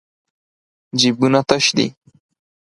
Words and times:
جېبونه 0.99 1.41
تش 1.47 1.65
دي. 1.75 1.87